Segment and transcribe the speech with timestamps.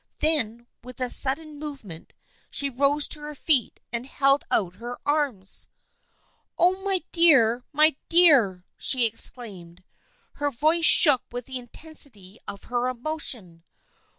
[0.17, 2.13] Then, with a sud den movement
[2.49, 5.69] she rose to her feet and held out her arms."
[6.57, 9.83] Oh, my dear, my dear!" she exclaimed.
[10.41, 13.63] Her voice shook with the intensity of her emotion.